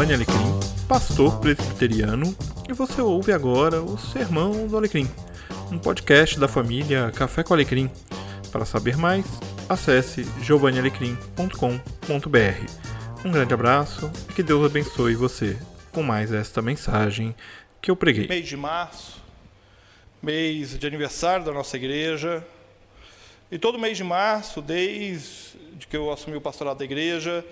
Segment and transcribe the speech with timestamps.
[0.00, 2.34] Giovanni Alecrim, pastor presbiteriano,
[2.66, 5.06] e você ouve agora o Sermão do Alecrim,
[5.70, 7.90] um podcast da família Café com Alecrim.
[8.50, 9.26] Para saber mais,
[9.68, 13.26] acesse giovannialecrim.com.br.
[13.26, 15.58] Um grande abraço e que Deus abençoe você
[15.92, 17.34] com mais esta mensagem
[17.82, 18.26] que eu preguei.
[18.26, 19.22] Mês de março,
[20.22, 22.42] mês de aniversário da nossa igreja,
[23.52, 27.44] e todo mês de março, desde que eu assumi o pastorado da igreja,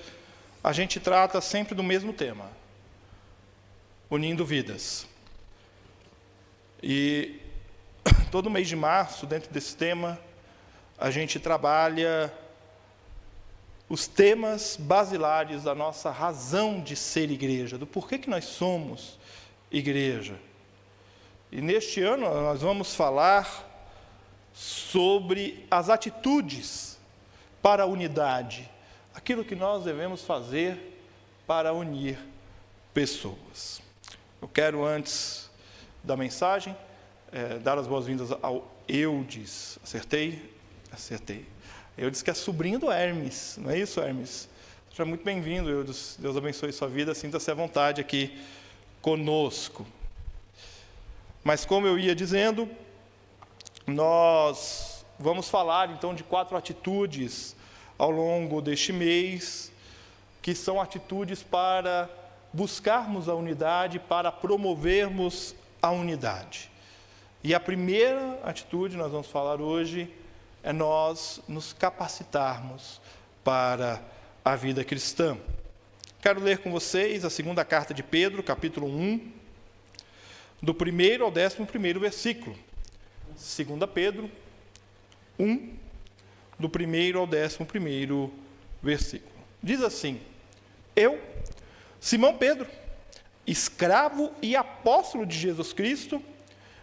[0.62, 2.50] a gente trata sempre do mesmo tema:
[4.10, 5.06] unindo vidas.
[6.82, 7.40] E
[8.30, 10.18] todo mês de março, dentro desse tema,
[10.98, 12.32] a gente trabalha
[13.88, 19.18] os temas basilares da nossa razão de ser igreja, do porquê que nós somos
[19.70, 20.38] igreja.
[21.50, 23.66] E neste ano nós vamos falar
[24.52, 26.98] sobre as atitudes
[27.62, 28.68] para a unidade,
[29.18, 31.02] aquilo que nós devemos fazer
[31.44, 32.16] para unir
[32.94, 33.82] pessoas.
[34.40, 35.50] Eu quero, antes
[36.04, 36.76] da mensagem,
[37.32, 39.76] é, dar as boas-vindas ao Eudes.
[39.82, 40.54] Acertei?
[40.92, 41.44] Acertei.
[41.96, 44.48] Eudes que é sobrinho do Hermes, não é isso, Hermes?
[44.88, 46.16] Seja muito bem-vindo, Eudes.
[46.20, 48.40] Deus abençoe sua vida, sinta-se à vontade aqui
[49.02, 49.84] conosco.
[51.42, 52.70] Mas como eu ia dizendo,
[53.84, 57.56] nós vamos falar então de quatro atitudes
[57.98, 59.72] ao longo deste mês,
[60.40, 62.08] que são atitudes para
[62.52, 66.70] buscarmos a unidade, para promovermos a unidade.
[67.42, 70.10] E a primeira atitude nós vamos falar hoje
[70.62, 73.00] é nós nos capacitarmos
[73.44, 74.02] para
[74.44, 75.36] a vida cristã.
[76.20, 79.32] Quero ler com vocês a segunda carta de Pedro, capítulo 1,
[80.60, 82.56] do primeiro ao décimo primeiro versículo.
[83.28, 84.30] 2 Pedro
[85.38, 85.76] 1,
[86.58, 88.32] do primeiro ao décimo primeiro
[88.82, 89.30] versículo.
[89.62, 90.20] Diz assim:
[90.96, 91.18] Eu,
[92.00, 92.66] Simão Pedro,
[93.46, 96.22] escravo e apóstolo de Jesus Cristo,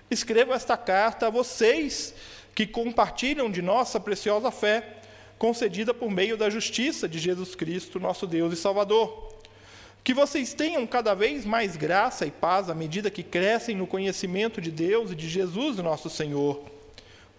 [0.09, 2.13] escrevo esta carta a vocês
[2.53, 4.97] que compartilham de nossa preciosa fé,
[5.37, 9.35] concedida por meio da justiça de Jesus Cristo, nosso Deus e Salvador.
[10.03, 14.61] Que vocês tenham cada vez mais graça e paz à medida que crescem no conhecimento
[14.61, 16.63] de Deus e de Jesus, nosso Senhor.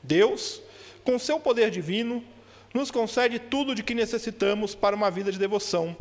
[0.02, 0.60] Deus,
[1.06, 2.22] com seu poder divino,
[2.74, 5.96] nos concede tudo de que necessitamos para uma vida de devoção,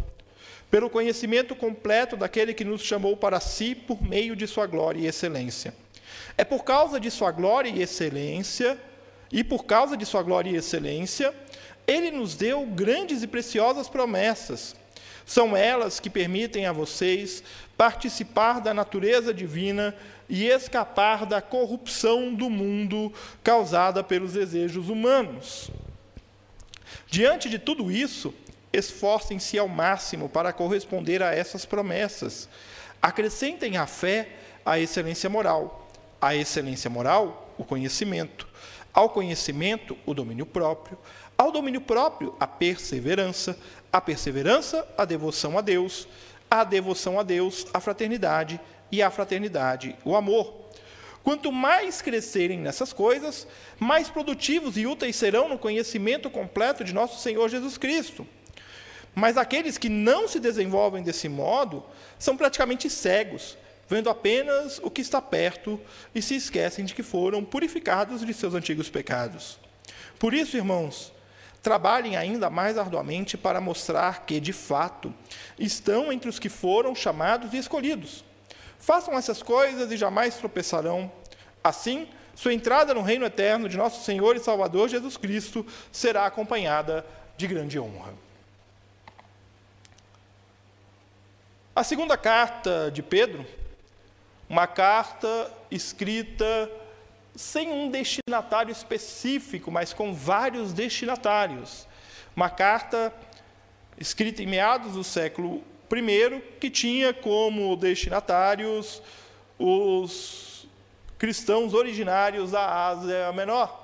[0.69, 5.05] pelo conhecimento completo daquele que nos chamou para si por meio de sua glória e
[5.05, 5.75] excelência.
[6.35, 8.77] É por causa de sua glória e excelência,
[9.31, 11.33] e por causa de sua glória e excelência,
[11.87, 14.75] ele nos deu grandes e preciosas promessas.
[15.23, 17.43] São elas que permitem a vocês
[17.77, 19.95] participar da natureza divina
[20.27, 23.13] e escapar da corrupção do mundo
[23.43, 25.69] causada pelos desejos humanos.
[27.07, 28.33] Diante de tudo isso,
[28.73, 32.49] esforcem-se ao máximo para corresponder a essas promessas.
[33.01, 34.29] Acrescentem à fé
[34.65, 35.87] a excelência moral,
[36.19, 38.47] a excelência moral, o conhecimento,
[38.93, 40.97] ao conhecimento, o domínio próprio,
[41.37, 43.57] ao domínio próprio, a perseverança,
[43.91, 46.07] a perseverança, a devoção a Deus,
[46.59, 48.59] a devoção a Deus, a fraternidade
[48.91, 50.65] e a fraternidade, o amor.
[51.23, 53.47] Quanto mais crescerem nessas coisas,
[53.79, 58.27] mais produtivos e úteis serão no conhecimento completo de nosso Senhor Jesus Cristo.
[59.13, 61.83] Mas aqueles que não se desenvolvem desse modo
[62.19, 63.57] são praticamente cegos,
[63.89, 65.81] vendo apenas o que está perto
[66.13, 69.57] e se esquecem de que foram purificados de seus antigos pecados.
[70.19, 71.11] Por isso, irmãos,
[71.65, 75.11] trabalhem ainda mais arduamente para mostrar que, de fato,
[75.57, 78.23] estão entre os que foram chamados e escolhidos.
[78.77, 81.11] Façam essas coisas e jamais tropeçarão.
[81.63, 87.03] Assim, sua entrada no reino eterno de nosso Senhor e Salvador Jesus Cristo será acompanhada
[87.35, 88.13] de grande honra.
[91.75, 93.43] A segunda carta de Pedro,
[94.47, 96.69] uma carta escrita
[97.35, 101.87] sem um destinatário específico, mas com vários destinatários.
[102.35, 103.13] Uma carta
[103.97, 109.01] escrita em meados do século Primeiro, que tinha como destinatários
[109.57, 110.67] os
[111.17, 113.83] cristãos originários da Ásia Menor.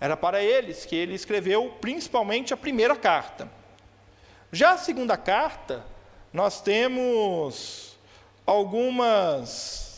[0.00, 3.50] Era para eles que ele escreveu principalmente a primeira carta.
[4.52, 5.84] Já a segunda carta,
[6.32, 7.98] nós temos
[8.46, 9.89] algumas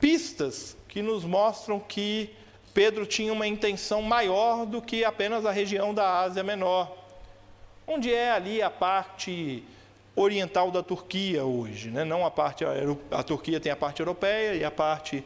[0.00, 2.30] pistas que nos mostram que
[2.72, 7.00] Pedro tinha uma intenção maior do que apenas a região da Ásia Menor
[7.86, 9.64] onde é ali a parte
[10.14, 12.04] oriental da Turquia hoje, né?
[12.04, 12.64] não a parte
[13.10, 15.24] a Turquia tem a parte europeia e a parte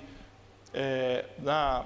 [0.73, 1.85] é, na,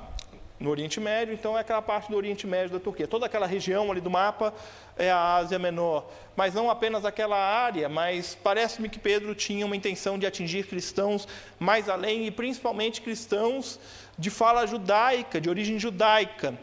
[0.61, 3.07] no Oriente Médio, então é aquela parte do Oriente Médio da Turquia.
[3.07, 4.53] Toda aquela região ali do mapa
[4.97, 6.11] é a Ásia Menor.
[6.35, 11.29] Mas não apenas aquela área, mas parece-me que Pedro tinha uma intenção de atingir cristãos
[11.61, 13.79] mais além, e principalmente cristãos
[14.19, 16.59] de fala judaica, de origem judaica,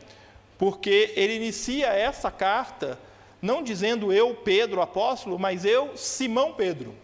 [0.57, 2.99] porque ele inicia essa carta
[3.41, 6.95] não dizendo eu, Pedro, apóstolo, mas eu, Simão Pedro.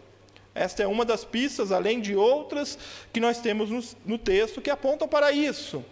[0.55, 2.77] Esta é uma das pistas, além de outras,
[3.13, 5.85] que nós temos no, no texto que apontam para isso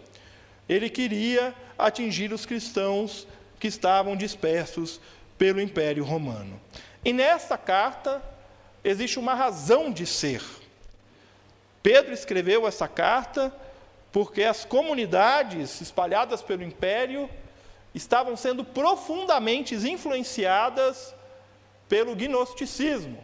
[0.70, 3.26] ele queria atingir os cristãos
[3.58, 5.00] que estavam dispersos
[5.36, 6.60] pelo Império Romano.
[7.04, 8.22] E nesta carta
[8.84, 10.40] existe uma razão de ser.
[11.82, 13.52] Pedro escreveu essa carta
[14.12, 17.28] porque as comunidades espalhadas pelo império
[17.92, 21.12] estavam sendo profundamente influenciadas
[21.88, 23.18] pelo gnosticismo.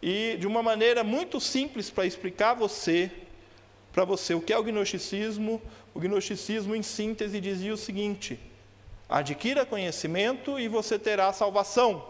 [0.00, 3.10] E de uma maneira muito simples para explicar você,
[3.92, 5.60] para você o que é o gnosticismo,
[5.96, 8.38] o gnosticismo, em síntese, dizia o seguinte:
[9.08, 12.06] adquira conhecimento e você terá salvação.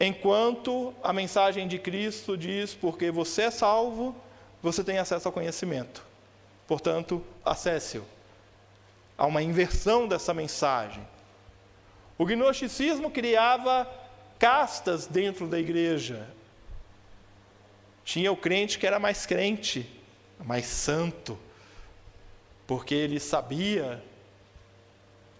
[0.00, 4.16] Enquanto a mensagem de Cristo diz: porque você é salvo,
[4.62, 6.02] você tem acesso ao conhecimento.
[6.66, 8.06] Portanto, acesse-o.
[9.18, 11.06] Há uma inversão dessa mensagem.
[12.16, 13.86] O gnosticismo criava
[14.38, 16.26] castas dentro da igreja.
[18.02, 19.86] Tinha o crente que era mais crente,
[20.42, 21.38] mais santo,
[22.72, 24.02] porque ele sabia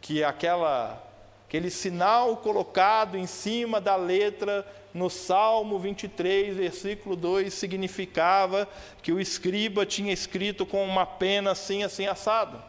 [0.02, 1.02] que aquela,
[1.48, 8.68] aquele sinal colocado em cima da letra no Salmo 23, versículo 2, significava
[9.02, 12.62] que o escriba tinha escrito com uma pena assim, assim, assado.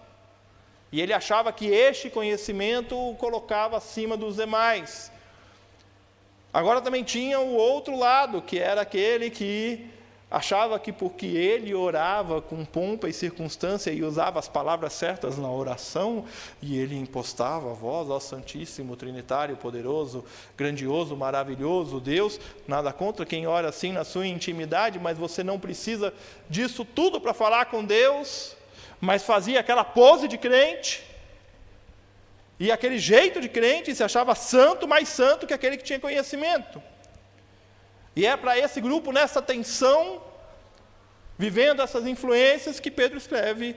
[0.94, 5.12] E ele achava que este conhecimento o colocava acima dos demais.
[6.54, 9.90] Agora também tinha o outro lado, que era aquele que
[10.34, 15.50] achava que porque ele orava com pompa e circunstância e usava as palavras certas na
[15.50, 16.26] oração,
[16.60, 20.26] e ele impostava a voz ao Santíssimo, Trinitário, poderoso,
[20.58, 26.12] grandioso, maravilhoso Deus, nada contra quem ora assim na sua intimidade, mas você não precisa
[26.50, 28.58] disso tudo para falar com Deus,
[29.00, 31.04] mas fazia aquela pose de crente,
[32.60, 36.82] e aquele jeito de crente, se achava santo, mais santo que aquele que tinha conhecimento.
[38.16, 40.22] E é para esse grupo, nessa tensão,
[41.38, 43.76] vivendo essas influências, que Pedro escreve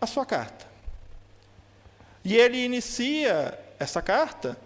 [0.00, 0.66] a sua carta.
[2.24, 4.56] E ele inicia essa carta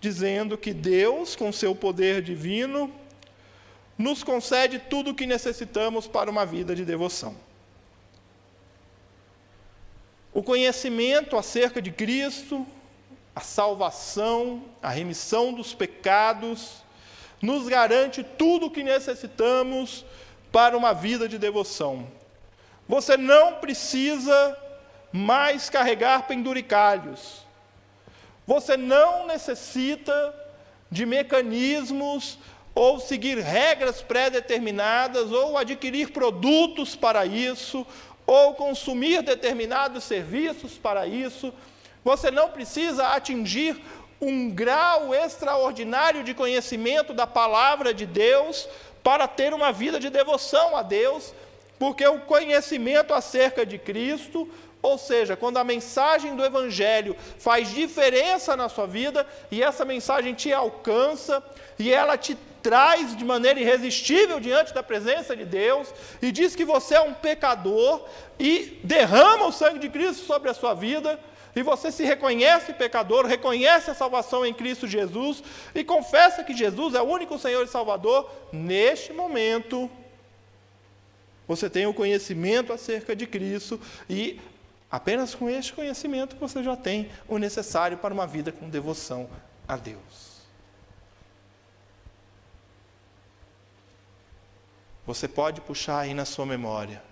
[0.00, 2.92] dizendo que Deus, com seu poder divino,
[3.96, 7.36] nos concede tudo o que necessitamos para uma vida de devoção.
[10.32, 12.66] O conhecimento acerca de Cristo,
[13.34, 16.82] a salvação, a remissão dos pecados,
[17.40, 20.04] nos garante tudo o que necessitamos
[20.52, 22.06] para uma vida de devoção.
[22.88, 24.56] Você não precisa
[25.12, 27.42] mais carregar penduricalhos.
[28.46, 30.34] Você não necessita
[30.90, 32.38] de mecanismos
[32.74, 37.86] ou seguir regras pré-determinadas ou adquirir produtos para isso
[38.26, 41.52] ou consumir determinados serviços para isso.
[42.04, 43.80] Você não precisa atingir
[44.20, 48.68] um grau extraordinário de conhecimento da palavra de Deus
[49.02, 51.32] para ter uma vida de devoção a Deus,
[51.78, 54.46] porque o conhecimento acerca de Cristo,
[54.82, 60.34] ou seja, quando a mensagem do Evangelho faz diferença na sua vida e essa mensagem
[60.34, 61.42] te alcança
[61.78, 65.88] e ela te traz de maneira irresistível diante da presença de Deus
[66.20, 68.04] e diz que você é um pecador
[68.38, 71.18] e derrama o sangue de Cristo sobre a sua vida,
[71.54, 75.42] e você se reconhece pecador, reconhece a salvação em Cristo Jesus
[75.74, 79.90] e confessa que Jesus é o único Senhor e Salvador, neste momento,
[81.46, 84.40] você tem o conhecimento acerca de Cristo e
[84.90, 89.28] apenas com este conhecimento você já tem o necessário para uma vida com devoção
[89.66, 90.30] a Deus.
[95.06, 97.02] Você pode puxar aí na sua memória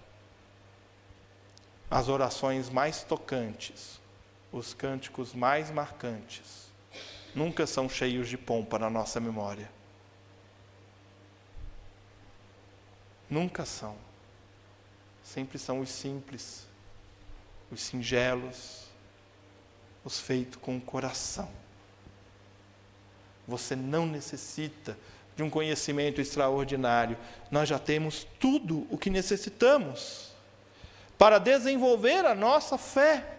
[1.91, 3.98] as orações mais tocantes
[4.53, 6.69] os cânticos mais marcantes
[7.35, 9.71] nunca são cheios de pompa na nossa memória.
[13.29, 13.97] Nunca são.
[15.23, 16.67] Sempre são os simples,
[17.71, 18.87] os singelos,
[20.05, 21.51] os feitos com o coração.
[23.47, 24.99] Você não necessita
[25.37, 27.17] de um conhecimento extraordinário.
[27.51, 30.33] Nós já temos tudo o que necessitamos
[31.19, 33.38] para desenvolver a nossa fé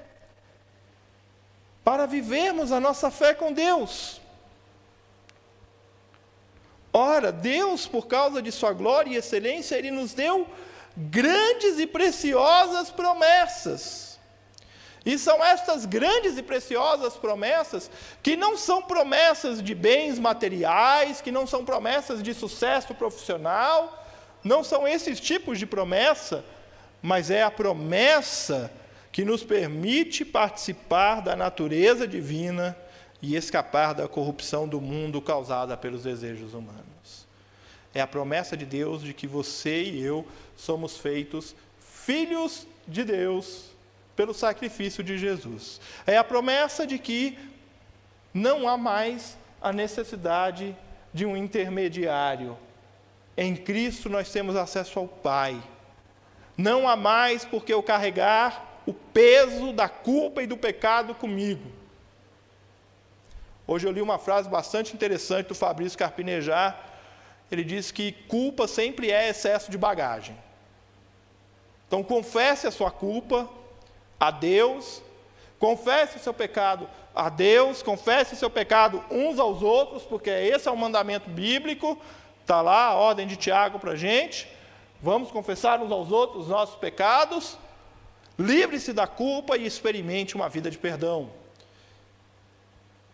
[1.89, 4.21] para vivermos a nossa fé com Deus.
[6.93, 10.47] Ora, Deus, por causa de Sua glória e excelência, Ele nos deu
[10.95, 14.19] grandes e preciosas promessas.
[15.03, 17.89] E são estas grandes e preciosas promessas,
[18.21, 24.05] que não são promessas de bens materiais, que não são promessas de sucesso profissional,
[24.43, 26.45] não são esses tipos de promessa,
[27.01, 28.71] mas é a promessa
[29.19, 32.73] que nos permite participar da natureza divina
[33.21, 37.27] e escapar da corrupção do mundo causada pelos desejos humanos.
[37.93, 43.71] É a promessa de Deus de que você e eu somos feitos filhos de Deus
[44.15, 45.81] pelo sacrifício de Jesus.
[46.07, 47.37] É a promessa de que
[48.33, 50.73] não há mais a necessidade
[51.13, 52.57] de um intermediário.
[53.35, 55.61] Em Cristo nós temos acesso ao Pai.
[56.57, 61.71] Não há mais porque eu carregar o peso da culpa e do pecado comigo.
[63.67, 66.85] Hoje eu li uma frase bastante interessante do Fabrício Carpinejar.
[67.51, 70.35] Ele diz que culpa sempre é excesso de bagagem.
[71.87, 73.47] Então confesse a sua culpa
[74.19, 75.03] a Deus,
[75.59, 80.67] confesse o seu pecado a Deus, confesse o seu pecado uns aos outros, porque esse
[80.67, 81.95] é o mandamento bíblico,
[82.41, 84.47] está lá a ordem de Tiago para a gente.
[84.99, 87.55] Vamos confessar uns aos outros os nossos pecados,
[88.39, 91.29] livre-se da culpa e experimente uma vida de perdão.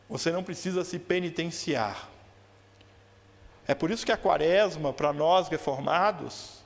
[0.07, 2.09] Você não precisa se penitenciar.
[3.67, 6.59] É por isso que a quaresma, para nós reformados,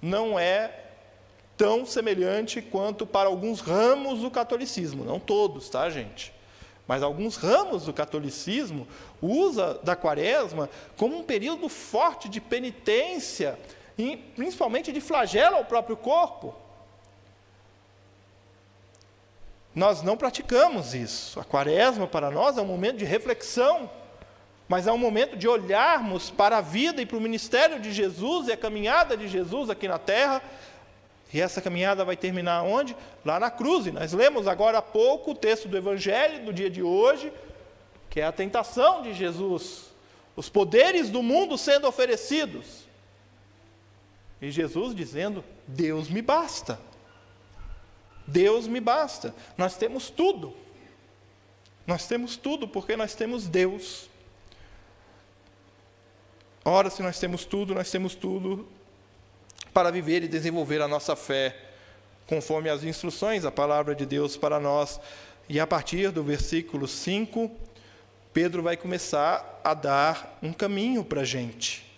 [0.00, 0.72] não é
[1.56, 5.04] tão semelhante quanto para alguns ramos do catolicismo.
[5.04, 6.32] Não todos, tá, gente?
[6.86, 8.86] Mas alguns ramos do catolicismo
[9.20, 13.58] usa da quaresma como um período forte de penitência,
[13.98, 16.54] e principalmente de flagelo ao próprio corpo.
[19.74, 21.38] Nós não praticamos isso.
[21.38, 23.90] A quaresma para nós é um momento de reflexão,
[24.68, 28.48] mas é um momento de olharmos para a vida e para o ministério de Jesus
[28.48, 30.42] e a caminhada de Jesus aqui na terra.
[31.32, 32.96] E essa caminhada vai terminar onde?
[33.24, 33.86] Lá na cruz.
[33.86, 37.32] E nós lemos agora há pouco o texto do Evangelho do dia de hoje,
[38.08, 39.90] que é a tentação de Jesus,
[40.34, 42.84] os poderes do mundo sendo oferecidos.
[44.42, 46.80] E Jesus dizendo: Deus me basta.
[48.30, 49.34] Deus me basta.
[49.58, 50.54] Nós temos tudo.
[51.86, 54.08] Nós temos tudo porque nós temos Deus.
[56.64, 58.68] Ora, se nós temos tudo, nós temos tudo
[59.74, 61.56] para viver e desenvolver a nossa fé,
[62.26, 65.00] conforme as instruções, a palavra de Deus para nós.
[65.48, 67.50] E a partir do versículo 5,
[68.32, 71.89] Pedro vai começar a dar um caminho para a gente.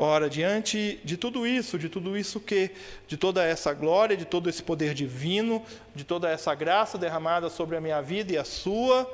[0.00, 2.70] Ora, diante de tudo isso, de tudo isso que,
[3.08, 5.60] de toda essa glória, de todo esse poder divino,
[5.92, 9.12] de toda essa graça derramada sobre a minha vida e a sua,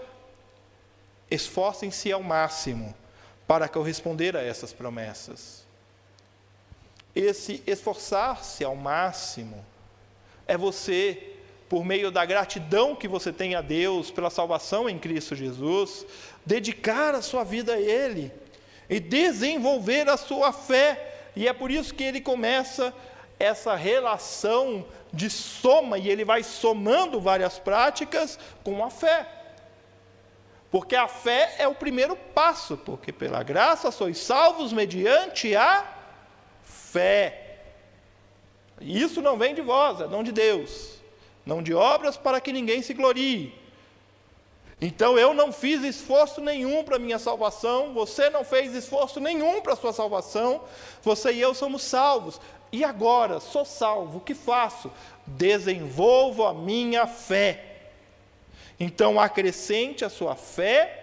[1.31, 2.95] esforcem-se ao máximo
[3.47, 5.64] para corresponder a essas promessas.
[7.17, 9.64] Esse esforçar-se ao máximo
[10.47, 11.33] é você,
[11.67, 16.05] por meio da gratidão que você tem a Deus pela salvação em Cristo Jesus,
[16.45, 18.43] dedicar a sua vida a Ele
[18.88, 21.31] e desenvolver a sua fé.
[21.37, 22.95] E é por isso que ele começa
[23.38, 29.29] essa relação de soma, e ele vai somando várias práticas com a fé.
[30.71, 35.85] Porque a fé é o primeiro passo, porque pela graça sois salvos mediante a
[36.62, 37.61] fé.
[38.81, 40.99] Isso não vem de vós, é dom de Deus.
[41.47, 43.55] Não de obras para que ninguém se glorie.
[44.81, 49.73] Então eu não fiz esforço nenhum para minha salvação, você não fez esforço nenhum para
[49.73, 50.62] a sua salvação,
[51.02, 52.40] você e eu somos salvos.
[52.73, 54.90] E agora, sou salvo, o que faço?
[55.26, 57.73] Desenvolvo a minha fé.
[58.78, 61.02] Então acrescente a sua fé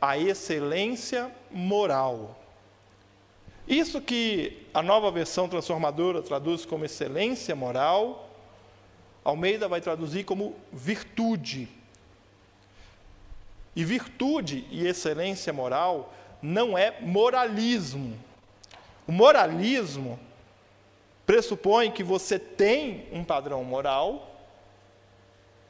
[0.00, 2.36] a excelência moral.
[3.68, 8.28] Isso que a nova versão transformadora traduz como excelência moral,
[9.22, 11.68] Almeida vai traduzir como virtude.
[13.74, 16.12] E virtude e excelência moral
[16.42, 18.18] não é moralismo.
[19.06, 20.18] O moralismo
[21.24, 24.28] pressupõe que você tem um padrão moral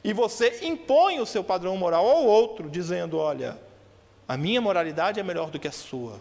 [0.02, 3.56] e você impõe o seu padrão moral ao outro, dizendo: olha,
[4.26, 6.20] a minha moralidade é melhor do que a sua.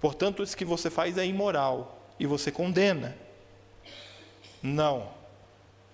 [0.00, 3.16] Portanto, isso que você faz é imoral e você condena.
[4.62, 5.08] Não.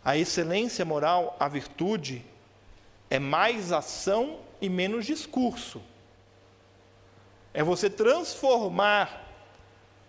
[0.04, 2.24] A excelência moral, a virtude,
[3.10, 5.82] é mais ação e menos discurso.
[7.52, 9.24] É você transformar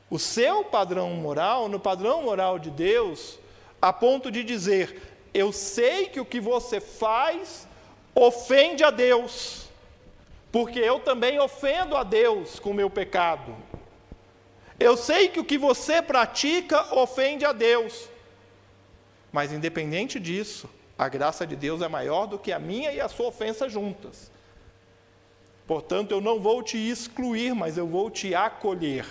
[0.09, 3.39] o seu padrão moral no padrão moral de Deus,
[3.81, 5.01] a ponto de dizer:
[5.33, 7.67] eu sei que o que você faz
[8.15, 9.67] ofende a Deus,
[10.51, 13.55] porque eu também ofendo a Deus com o meu pecado.
[14.79, 18.09] Eu sei que o que você pratica ofende a Deus,
[19.31, 23.07] Mas independente disso, a graça de Deus é maior do que a minha e a
[23.07, 24.31] sua ofensa juntas.
[25.67, 29.05] Portanto, eu não vou te excluir, mas eu vou te acolher.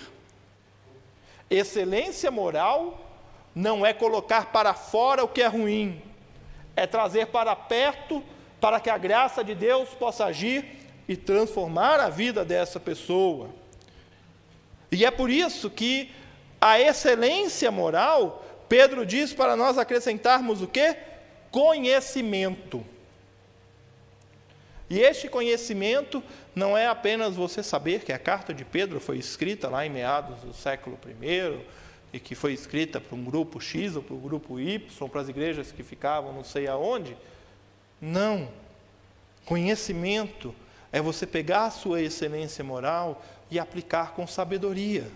[1.51, 2.99] Excelência moral
[3.55, 6.03] não é colocar para fora o que é ruim,
[6.75, 8.25] é trazer para perto
[8.61, 10.65] para que a graça de Deus possa agir
[11.07, 13.51] e transformar a vida dessa pessoa.
[14.91, 16.11] E é por isso que
[16.61, 20.97] a excelência moral, Pedro diz para nós acrescentarmos o que?
[21.51, 22.85] Conhecimento.
[24.89, 26.23] E este conhecimento
[26.55, 30.41] não é apenas você saber que a carta de Pedro foi escrita lá em meados
[30.43, 31.61] do século I
[32.13, 35.29] e que foi escrita para um grupo X ou para o grupo Y, para as
[35.29, 37.17] igrejas que ficavam não sei aonde.
[38.01, 38.49] Não.
[39.45, 40.55] Conhecimento
[40.93, 45.09] é você pegar a sua excelência moral e aplicar com sabedoria.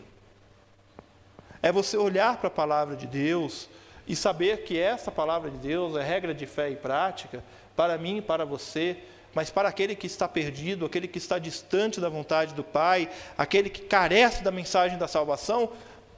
[1.62, 3.68] É você olhar para a palavra de Deus
[4.06, 7.44] e saber que essa palavra de Deus é regra de fé e prática
[7.76, 8.98] para mim e para você
[9.34, 13.08] mas para aquele que está perdido, aquele que está distante da vontade do Pai,
[13.38, 15.70] aquele que carece da mensagem da salvação,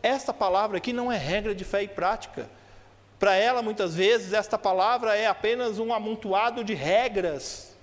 [0.02, 2.48] esta palavra aqui não é regra de fé e prática.
[3.18, 7.76] Para ela, muitas vezes, esta palavra é apenas um amontoado de regras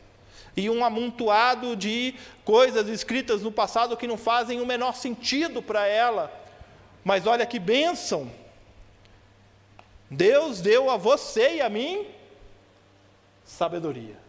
[0.57, 5.85] e um amontoado de coisas escritas no passado que não fazem o menor sentido para
[5.87, 6.33] ela.
[7.03, 8.29] Mas olha que bênção!
[10.09, 12.07] Deus deu a você e a mim
[13.45, 14.28] sabedoria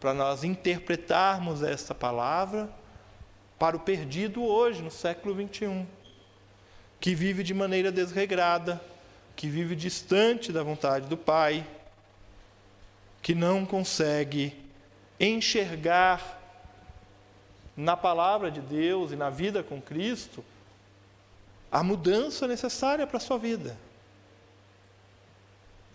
[0.00, 2.70] para nós interpretarmos esta palavra
[3.58, 5.84] para o perdido hoje, no século 21,
[7.00, 8.80] que vive de maneira desregrada,
[9.34, 11.66] que vive distante da vontade do Pai,
[13.20, 14.56] que não consegue
[15.18, 16.38] enxergar
[17.76, 20.44] na palavra de Deus e na vida com Cristo
[21.70, 23.76] a mudança necessária para a sua vida.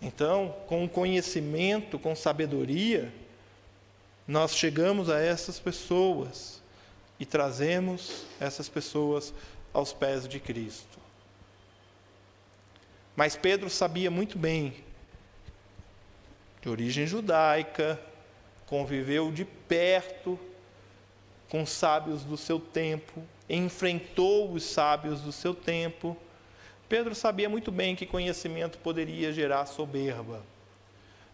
[0.00, 3.12] Então, com conhecimento, com sabedoria,
[4.26, 6.62] nós chegamos a essas pessoas
[7.20, 9.32] e trazemos essas pessoas
[9.72, 10.98] aos pés de Cristo.
[13.14, 14.74] Mas Pedro sabia muito bem,
[16.60, 18.00] de origem judaica,
[18.66, 20.38] conviveu de perto
[21.48, 26.16] com sábios do seu tempo, enfrentou os sábios do seu tempo.
[26.88, 30.42] Pedro sabia muito bem que conhecimento poderia gerar soberba.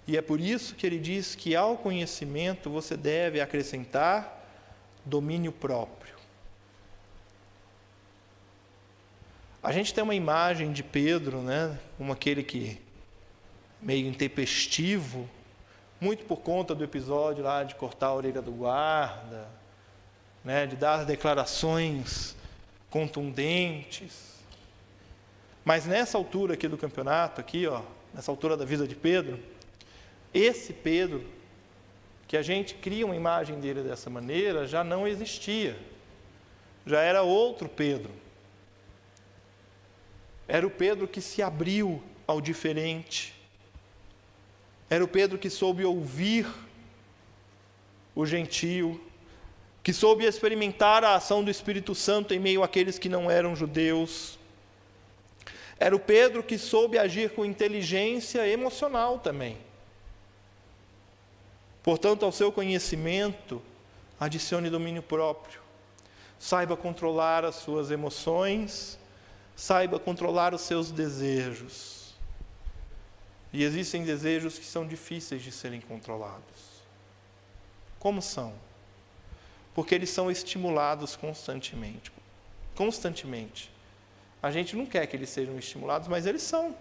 [0.07, 4.39] E é por isso que ele diz que ao conhecimento você deve acrescentar
[5.05, 6.15] domínio próprio.
[9.63, 12.81] A gente tem uma imagem de Pedro, né, como aquele que
[13.81, 15.29] meio intempestivo,
[16.01, 19.47] muito por conta do episódio lá de cortar a orelha do guarda,
[20.43, 22.35] né, de dar declarações
[22.89, 24.31] contundentes.
[25.63, 27.83] Mas nessa altura aqui do campeonato, aqui, ó,
[28.15, 29.39] nessa altura da vida de Pedro,
[30.33, 31.25] esse Pedro,
[32.29, 35.77] que a gente cria uma imagem dele dessa maneira, já não existia.
[36.87, 38.11] Já era outro Pedro.
[40.47, 43.35] Era o Pedro que se abriu ao diferente.
[44.89, 46.47] Era o Pedro que soube ouvir
[48.15, 49.01] o gentio,
[49.83, 54.39] que soube experimentar a ação do Espírito Santo em meio àqueles que não eram judeus.
[55.79, 59.57] Era o Pedro que soube agir com inteligência emocional também.
[61.83, 63.63] Portanto, ao seu conhecimento,
[64.19, 65.61] adicione domínio próprio.
[66.39, 68.99] Saiba controlar as suas emoções,
[69.57, 72.15] saiba controlar os seus desejos.
[73.53, 76.81] E existem desejos que são difíceis de serem controlados.
[77.99, 78.55] Como são?
[79.75, 82.13] Porque eles são estimulados constantemente.
[82.75, 83.71] Constantemente.
[84.43, 86.75] A gente não quer que eles sejam estimulados, mas eles são.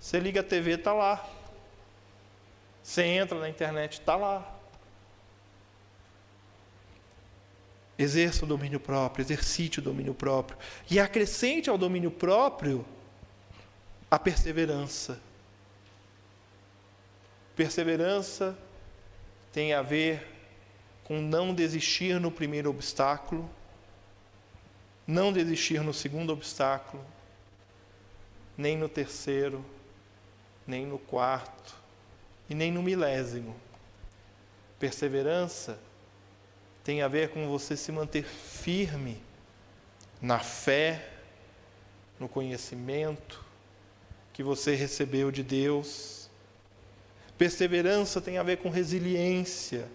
[0.00, 1.24] Você liga a TV, está lá.
[2.84, 4.54] Você entra na internet, está lá.
[7.98, 10.58] Exerça o domínio próprio, exercite o domínio próprio.
[10.90, 12.84] E acrescente ao domínio próprio
[14.10, 15.18] a perseverança.
[17.56, 18.56] Perseverança
[19.50, 20.30] tem a ver
[21.04, 23.48] com não desistir no primeiro obstáculo,
[25.06, 27.02] não desistir no segundo obstáculo,
[28.58, 29.64] nem no terceiro,
[30.66, 31.83] nem no quarto,
[32.48, 33.54] e nem no milésimo.
[34.78, 35.78] Perseverança
[36.82, 39.22] tem a ver com você se manter firme
[40.20, 41.08] na fé,
[42.18, 43.44] no conhecimento
[44.32, 46.28] que você recebeu de Deus.
[47.38, 49.88] Perseverança tem a ver com resiliência.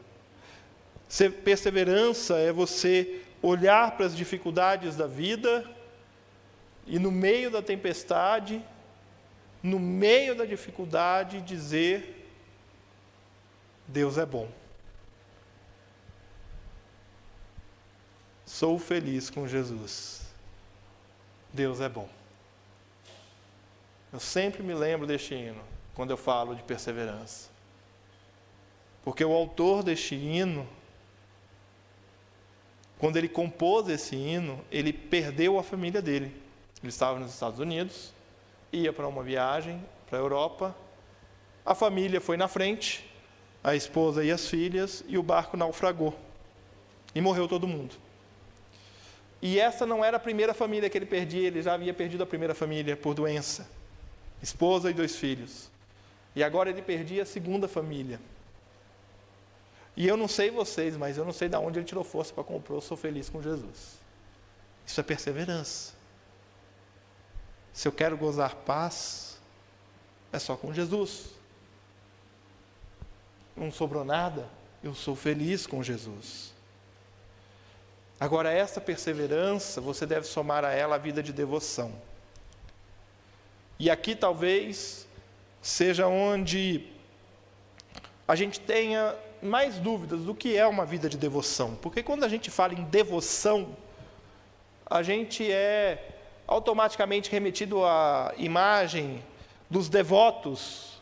[1.43, 5.69] Perseverança é você olhar para as dificuldades da vida
[6.85, 8.63] e, no meio da tempestade,
[9.61, 12.18] no meio da dificuldade, dizer:
[13.89, 14.47] Deus é bom.
[18.45, 20.27] Sou feliz com Jesus.
[21.51, 22.07] Deus é bom.
[24.13, 25.61] Eu sempre me lembro deste hino
[25.95, 27.49] quando eu falo de perseverança.
[29.03, 30.69] Porque o autor deste hino,
[32.99, 36.27] quando ele compôs esse hino, ele perdeu a família dele.
[36.79, 38.13] Ele estava nos Estados Unidos,
[38.71, 40.75] ia para uma viagem para a Europa,
[41.65, 43.09] a família foi na frente,
[43.63, 46.17] a esposa e as filhas, e o barco naufragou.
[47.13, 47.95] E morreu todo mundo.
[49.41, 52.25] E essa não era a primeira família que ele perdia, ele já havia perdido a
[52.25, 53.69] primeira família por doença.
[54.41, 55.69] Esposa e dois filhos.
[56.35, 58.19] E agora ele perdia a segunda família.
[59.95, 62.43] E eu não sei vocês, mas eu não sei de onde ele tirou força para
[62.43, 63.97] comprar Eu Sou Feliz com Jesus.
[64.85, 65.93] Isso é perseverança.
[67.73, 69.37] Se eu quero gozar paz,
[70.31, 71.38] é só com Jesus.
[73.59, 74.47] Não sobrou nada,
[74.81, 76.53] eu sou feliz com Jesus.
[78.17, 81.91] Agora, essa perseverança, você deve somar a ela a vida de devoção.
[83.77, 85.05] E aqui talvez
[85.61, 86.87] seja onde
[88.25, 91.75] a gente tenha mais dúvidas do que é uma vida de devoção.
[91.75, 93.75] Porque quando a gente fala em devoção,
[94.85, 96.15] a gente é
[96.47, 99.21] automaticamente remetido à imagem
[99.69, 101.01] dos devotos,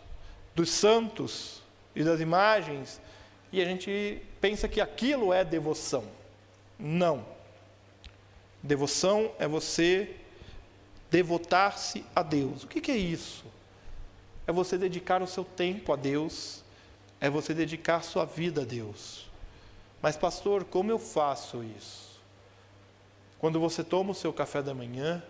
[0.55, 1.56] dos santos
[1.97, 3.01] e das imagens,
[3.51, 6.03] e a gente pensa que aquilo é devoção.
[6.77, 7.25] Não.
[8.61, 10.15] Devoção é você
[11.09, 12.63] devotar-se a Deus.
[12.63, 13.45] O que, é isso?
[14.45, 16.63] É você dedicar o seu tempo a Deus,
[17.19, 19.27] é você dedicar sua vida a Deus.
[19.99, 22.21] Mas, pastor, como eu faço isso?
[23.39, 25.23] Quando você toma o seu café da manhã,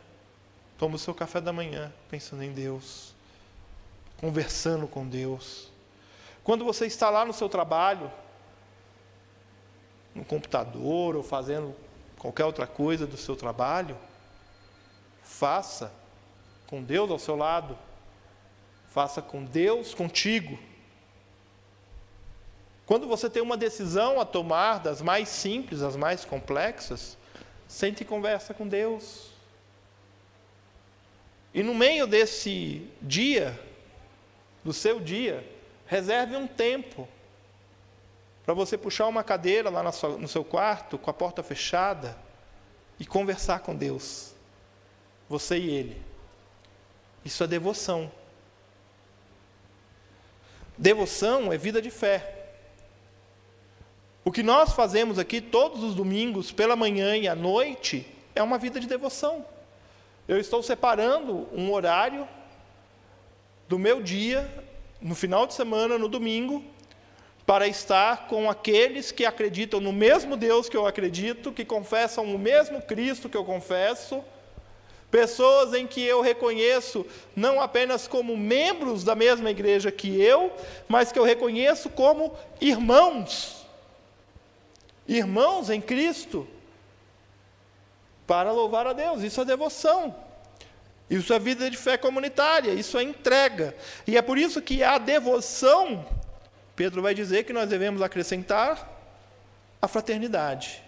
[0.77, 3.15] toma o seu café da manhã pensando em Deus,
[4.17, 5.76] conversando com Deus.
[6.47, 8.09] Quando você está lá no seu trabalho,
[10.15, 11.75] no computador ou fazendo
[12.17, 13.97] qualquer outra coisa do seu trabalho,
[15.21, 15.91] faça
[16.65, 17.77] com Deus ao seu lado,
[18.87, 20.57] faça com Deus contigo.
[22.85, 27.17] Quando você tem uma decisão a tomar, das mais simples às mais complexas,
[27.67, 29.31] sente e conversa com Deus.
[31.53, 33.59] E no meio desse dia,
[34.63, 35.56] do seu dia,
[35.87, 37.07] reserve um tempo
[38.45, 42.17] para você puxar uma cadeira lá no seu quarto, com a porta fechada,
[42.99, 44.33] e conversar com Deus.
[45.27, 46.01] Você e Ele.
[47.25, 48.09] Isso é devoção.
[50.77, 52.51] Devoção é vida de fé.
[54.23, 58.57] O que nós fazemos aqui todos os domingos, pela manhã e à noite, é uma
[58.57, 59.45] vida de devoção.
[60.27, 62.27] Eu estou separando um horário
[63.67, 64.49] do meu dia,
[65.01, 66.63] no final de semana, no domingo,
[67.45, 72.37] para estar com aqueles que acreditam no mesmo Deus que eu acredito, que confessam o
[72.37, 74.21] mesmo Cristo que eu confesso,
[75.09, 80.51] pessoas em que eu reconheço não apenas como membros da mesma igreja que eu,
[80.89, 83.65] mas que eu reconheço como irmãos,
[85.07, 86.45] irmãos em Cristo,
[88.25, 90.26] para louvar a Deus, isso é devoção.
[91.09, 93.75] Isso é vida de fé comunitária, isso é entrega.
[94.05, 96.05] E é por isso que a devoção
[96.77, 98.87] Pedro vai dizer que nós devemos acrescentar
[99.81, 100.83] a fraternidade.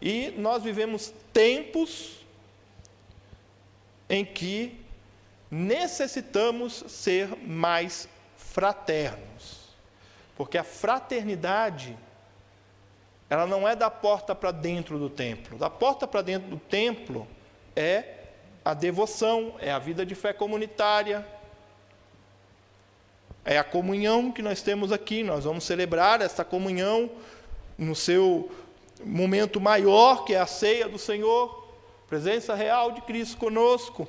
[0.00, 2.24] E nós vivemos tempos
[4.08, 4.80] em que
[5.50, 9.74] necessitamos ser mais fraternos.
[10.36, 11.98] Porque a fraternidade,
[13.28, 15.58] ela não é da porta para dentro do templo.
[15.58, 17.26] Da porta para dentro do templo
[17.74, 18.04] é
[18.64, 21.26] a devoção, é a vida de fé comunitária,
[23.44, 25.22] é a comunhão que nós temos aqui.
[25.22, 27.10] Nós vamos celebrar esta comunhão
[27.76, 28.50] no seu
[29.04, 31.66] momento maior, que é a ceia do Senhor,
[32.08, 34.06] presença real de Cristo conosco.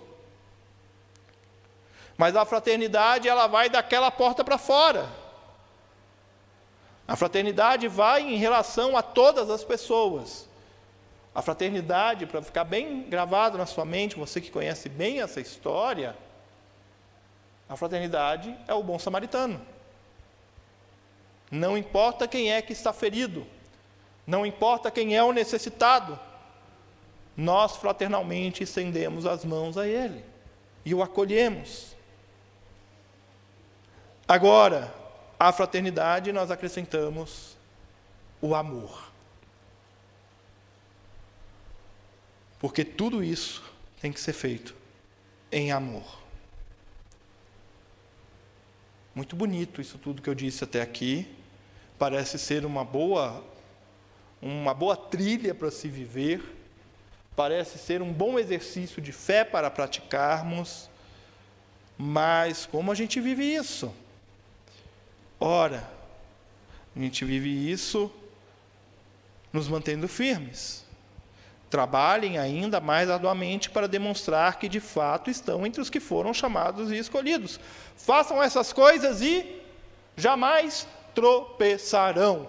[2.15, 5.09] Mas a fraternidade, ela vai daquela porta para fora.
[7.07, 10.47] A fraternidade vai em relação a todas as pessoas.
[11.33, 16.15] A fraternidade, para ficar bem gravado na sua mente, você que conhece bem essa história,
[17.67, 19.59] a fraternidade é o bom samaritano.
[21.49, 23.47] Não importa quem é que está ferido,
[24.25, 26.19] não importa quem é o necessitado,
[27.35, 30.23] nós fraternalmente estendemos as mãos a ele
[30.85, 31.95] e o acolhemos.
[34.27, 34.93] Agora,
[35.39, 37.57] à fraternidade nós acrescentamos
[38.41, 39.12] o amor.
[42.63, 43.61] Porque tudo isso
[43.99, 44.73] tem que ser feito
[45.51, 46.17] em amor.
[49.13, 51.27] Muito bonito isso tudo que eu disse até aqui.
[51.99, 53.43] Parece ser uma boa
[54.41, 56.41] uma boa trilha para se viver.
[57.35, 60.89] Parece ser um bom exercício de fé para praticarmos.
[61.97, 63.93] Mas como a gente vive isso?
[65.37, 65.85] Ora,
[66.95, 68.09] a gente vive isso
[69.51, 70.82] nos mantendo firmes.
[71.73, 76.91] Trabalhem ainda mais arduamente para demonstrar que de fato estão entre os que foram chamados
[76.91, 77.59] e escolhidos.
[77.97, 79.59] Façam essas coisas e
[80.15, 82.47] jamais tropeçarão.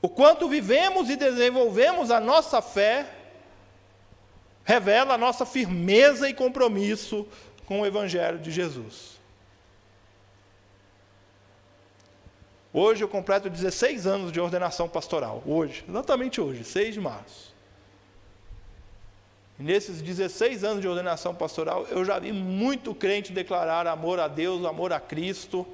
[0.00, 3.06] O quanto vivemos e desenvolvemos a nossa fé
[4.64, 7.28] revela a nossa firmeza e compromisso
[7.66, 9.20] com o Evangelho de Jesus.
[12.74, 15.42] Hoje eu completo 16 anos de ordenação pastoral.
[15.46, 17.52] Hoje, exatamente hoje, 6 de março.
[19.58, 24.64] Nesses 16 anos de ordenação pastoral, eu já vi muito crente declarar amor a Deus,
[24.64, 25.66] amor a Cristo,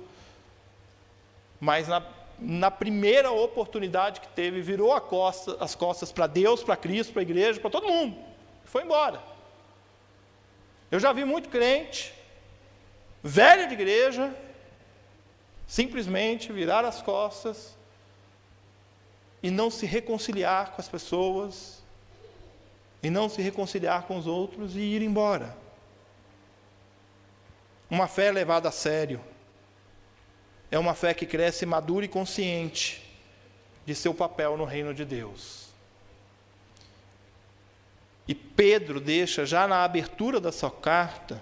[1.61, 2.05] mas na,
[2.39, 7.23] na primeira oportunidade que teve, virou costa, as costas para Deus, para Cristo, para a
[7.23, 8.19] igreja, para todo mundo.
[8.65, 9.23] E foi embora.
[10.91, 12.13] Eu já vi muito crente,
[13.23, 14.35] velho de igreja,
[15.69, 17.77] simplesmente virar as costas
[19.43, 21.79] e não se reconciliar com as pessoas,
[23.01, 25.57] e não se reconciliar com os outros e ir embora.
[27.89, 29.21] Uma fé levada a sério
[30.71, 33.05] é uma fé que cresce madura e consciente
[33.87, 35.69] de seu papel no reino de Deus.
[38.27, 41.41] E Pedro deixa já na abertura da sua carta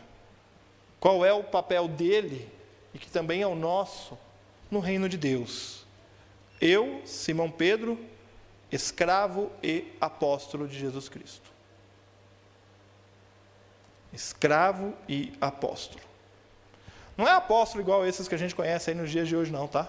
[1.00, 2.55] qual é o papel dele
[2.96, 4.16] e que também é o nosso
[4.70, 5.84] no reino de Deus.
[6.58, 8.02] Eu, Simão Pedro,
[8.72, 11.50] escravo e apóstolo de Jesus Cristo.
[14.14, 16.02] Escravo e apóstolo.
[17.18, 19.68] Não é apóstolo igual esses que a gente conhece aí nos dias de hoje, não,
[19.68, 19.86] tá?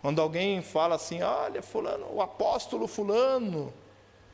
[0.00, 3.74] Quando alguém fala assim, olha, fulano, o apóstolo fulano,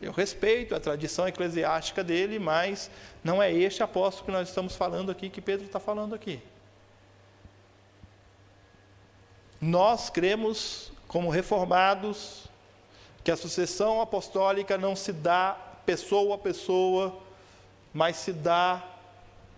[0.01, 2.91] eu respeito a tradição eclesiástica dele, mas
[3.23, 6.41] não é este apóstolo que nós estamos falando aqui, que Pedro está falando aqui.
[9.61, 12.45] Nós cremos, como reformados,
[13.23, 17.19] que a sucessão apostólica não se dá pessoa a pessoa,
[17.93, 18.83] mas se dá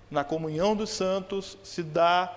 [0.09, 2.33] na comunhão dos santos, se dá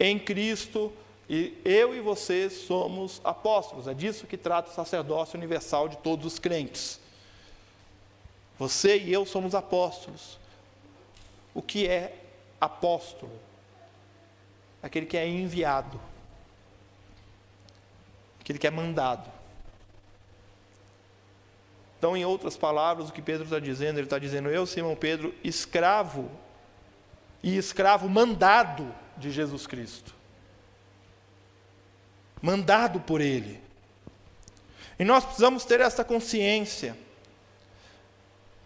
[0.00, 0.92] em Cristo,
[1.28, 3.88] e eu e você somos apóstolos.
[3.88, 7.00] É disso que trata o sacerdócio universal de todos os crentes.
[8.58, 10.38] Você e eu somos apóstolos.
[11.54, 12.18] O que é
[12.60, 13.32] apóstolo?
[14.82, 15.98] Aquele que é enviado,
[18.40, 19.30] aquele que é mandado.
[21.98, 25.34] Então, em outras palavras, o que Pedro está dizendo, ele está dizendo: Eu, Simão Pedro,
[25.42, 26.30] escravo
[27.42, 30.14] e escravo mandado de Jesus Cristo.
[32.44, 33.58] Mandado por Ele.
[34.98, 36.94] E nós precisamos ter essa consciência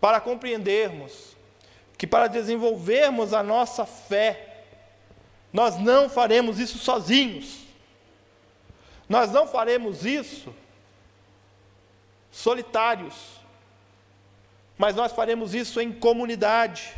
[0.01, 1.37] para compreendermos
[1.97, 4.65] que para desenvolvermos a nossa fé,
[5.53, 7.61] nós não faremos isso sozinhos.
[9.09, 10.53] Nós não faremos isso
[12.33, 13.15] solitários,
[14.77, 16.93] mas nós faremos isso em comunidade.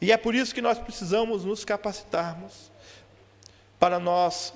[0.00, 2.70] E é por isso que nós precisamos nos capacitarmos
[3.76, 4.54] para nós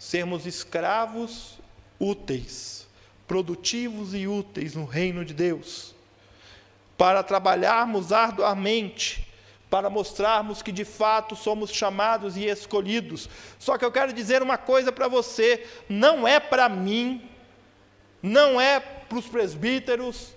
[0.00, 1.58] sermos escravos
[1.98, 2.88] úteis,
[3.28, 5.94] produtivos e úteis no reino de Deus
[6.96, 9.28] para trabalharmos arduamente,
[9.68, 13.28] para mostrarmos que de fato somos chamados e escolhidos.
[13.58, 17.28] Só que eu quero dizer uma coisa para você: não é para mim,
[18.22, 20.34] não é para os presbíteros,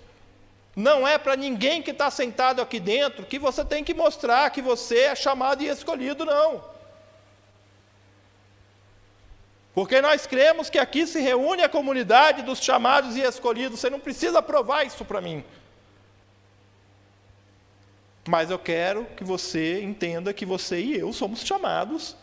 [0.76, 4.60] não é para ninguém que está sentado aqui dentro que você tem que mostrar que
[4.60, 6.73] você é chamado e escolhido, não.
[9.74, 13.98] Porque nós cremos que aqui se reúne a comunidade dos chamados e escolhidos, você não
[13.98, 15.44] precisa provar isso para mim.
[18.26, 22.16] Mas eu quero que você entenda que você e eu somos chamados,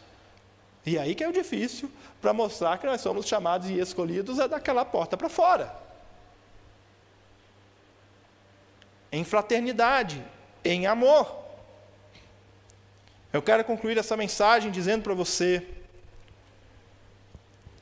[0.86, 4.48] e aí que é o difícil, para mostrar que nós somos chamados e escolhidos é
[4.48, 5.76] daquela porta para fora.
[9.12, 10.24] Em fraternidade,
[10.64, 11.38] em amor.
[13.34, 15.68] Eu quero concluir essa mensagem dizendo para você: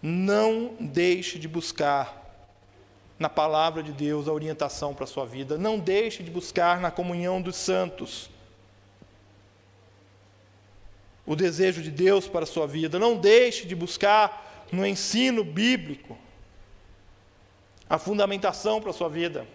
[0.02, 2.18] não deixe de buscar
[3.18, 5.58] na palavra de Deus a orientação para a sua vida.
[5.58, 8.30] Não deixe de buscar na comunhão dos santos
[11.26, 12.98] o desejo de Deus para a sua vida.
[12.98, 16.18] Não deixe de buscar no ensino bíblico
[17.90, 19.46] a fundamentação para a sua vida.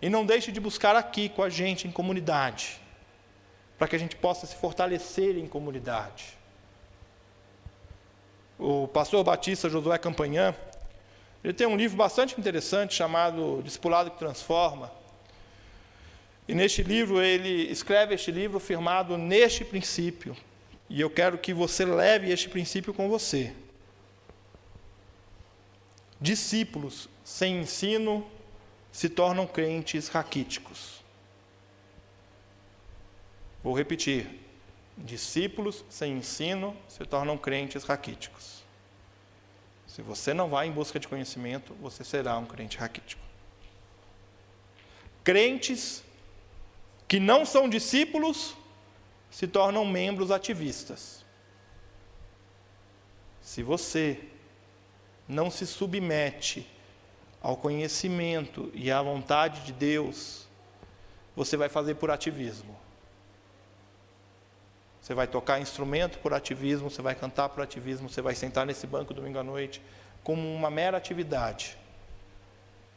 [0.00, 2.80] E não deixe de buscar aqui com a gente em comunidade,
[3.78, 6.39] para que a gente possa se fortalecer em comunidade.
[8.60, 10.54] O pastor Batista Josué Campanhã,
[11.42, 14.92] ele tem um livro bastante interessante chamado Discipulado que Transforma.
[16.46, 20.36] E neste livro ele escreve este livro firmado neste princípio.
[20.90, 23.54] E eu quero que você leve este princípio com você.
[26.20, 28.30] Discípulos sem ensino
[28.92, 31.02] se tornam crentes raquíticos.
[33.64, 34.49] Vou repetir.
[35.00, 38.62] Discípulos sem ensino se tornam crentes raquíticos.
[39.86, 43.22] Se você não vai em busca de conhecimento, você será um crente raquítico.
[45.24, 46.04] Crentes
[47.08, 48.54] que não são discípulos
[49.30, 51.24] se tornam membros ativistas.
[53.42, 54.20] Se você
[55.26, 56.66] não se submete
[57.42, 60.46] ao conhecimento e à vontade de Deus,
[61.34, 62.79] você vai fazer por ativismo.
[65.10, 68.86] Você vai tocar instrumento por ativismo, você vai cantar por ativismo, você vai sentar nesse
[68.86, 69.82] banco domingo à noite
[70.22, 71.76] como uma mera atividade,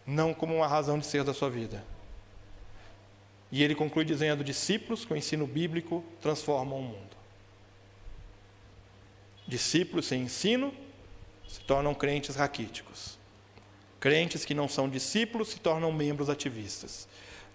[0.05, 1.83] não como uma razão de ser da sua vida.
[3.51, 7.17] E ele conclui dizendo: discípulos com ensino bíblico transformam o mundo.
[9.47, 10.71] Discípulos sem ensino
[11.47, 13.17] se tornam crentes raquíticos.
[13.99, 17.07] Crentes que não são discípulos se tornam membros ativistas.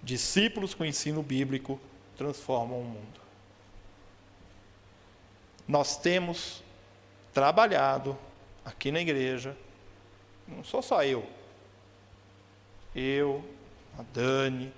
[0.03, 1.81] Discípulos com ensino bíblico
[2.16, 3.28] transformam o mundo.
[5.68, 6.62] Nós temos
[7.33, 8.18] trabalhado
[8.64, 9.54] aqui na igreja,
[10.46, 11.26] não sou só eu,
[12.96, 13.44] eu,
[13.98, 14.72] a Dani,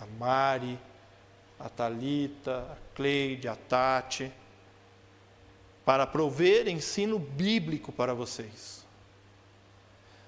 [0.00, 0.76] a Mari,
[1.60, 4.32] a Talita, a Cleide, a Tati,
[5.84, 8.84] para prover ensino bíblico para vocês.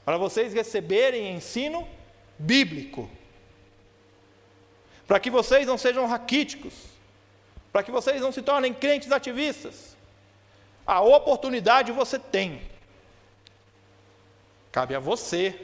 [0.04, 1.88] Para vocês receberem ensino
[2.38, 3.10] bíblico,
[5.08, 6.72] para que vocês não sejam raquíticos,
[7.72, 9.93] para que vocês não se tornem crentes ativistas.
[10.86, 12.60] A oportunidade você tem.
[14.70, 15.58] Cabe a você,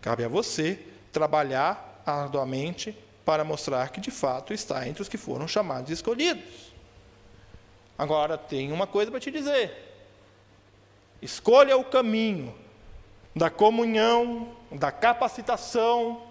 [0.00, 0.78] cabe a você
[1.12, 6.72] trabalhar arduamente para mostrar que de fato está entre os que foram chamados e escolhidos.
[7.96, 9.72] Agora, tem uma coisa para te dizer:
[11.22, 12.54] escolha o caminho
[13.36, 16.22] da comunhão, da capacitação,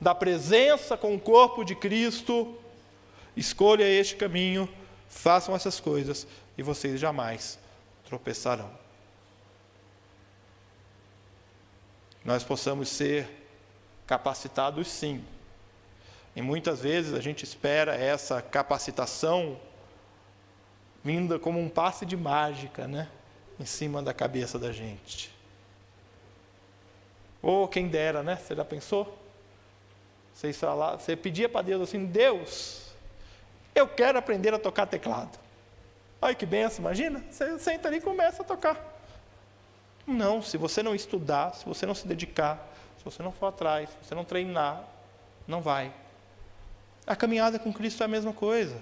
[0.00, 2.56] da presença com o corpo de Cristo.
[3.36, 4.68] Escolha este caminho,
[5.10, 7.58] façam essas coisas e vocês jamais
[8.06, 8.70] tropeçarão.
[12.24, 13.28] Nós possamos ser
[14.06, 15.22] capacitados sim.
[16.34, 19.60] E muitas vezes a gente espera essa capacitação
[21.02, 23.08] vinda como um passe de mágica, né?
[23.58, 25.34] Em cima da cabeça da gente.
[27.42, 28.36] Ou oh, quem dera, né?
[28.36, 29.18] Você já pensou?
[30.32, 32.89] Você, você pedia para Deus assim: Deus,
[33.80, 35.38] eu quero aprender a tocar teclado.
[36.22, 37.24] Olha que benção, imagina?
[37.30, 38.76] Você senta ali e começa a tocar.
[40.06, 43.88] Não, se você não estudar, se você não se dedicar, se você não for atrás,
[43.88, 44.84] se você não treinar,
[45.46, 45.92] não vai.
[47.06, 48.76] A caminhada com Cristo é a mesma coisa.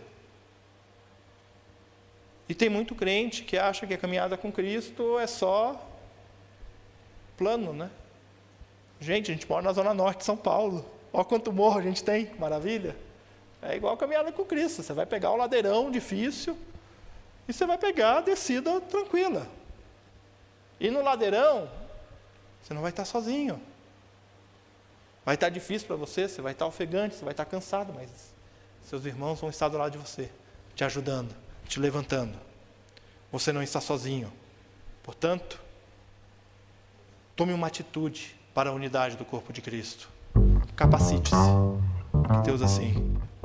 [2.49, 5.87] E tem muito crente que acha que a caminhada com Cristo é só
[7.37, 7.91] plano, né?
[8.99, 10.85] Gente, a gente mora na Zona Norte de São Paulo.
[11.13, 12.97] Olha quanto morro a gente tem, maravilha.
[13.61, 14.83] É igual caminhada com Cristo.
[14.83, 16.57] Você vai pegar o ladeirão difícil
[17.49, 19.49] e você vai pegar a descida tranquila.
[20.79, 21.69] E no ladeirão,
[22.63, 23.61] você não vai estar sozinho.
[25.25, 28.09] Vai estar difícil para você, você vai estar ofegante, você vai estar cansado, mas
[28.83, 30.31] seus irmãos vão estar do lado de você,
[30.75, 31.35] te ajudando,
[31.67, 32.39] te levantando.
[33.31, 34.33] Você não está sozinho.
[35.03, 35.61] Portanto,
[37.35, 40.09] tome uma atitude para a unidade do corpo de Cristo.
[40.77, 41.37] Capacite-se.
[42.35, 43.18] Que Deus assim